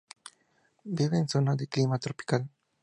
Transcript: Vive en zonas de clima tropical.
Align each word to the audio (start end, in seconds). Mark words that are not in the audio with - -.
Vive 0.99 1.19
en 1.19 1.29
zonas 1.29 1.57
de 1.57 1.67
clima 1.67 1.99
tropical. 1.99 2.49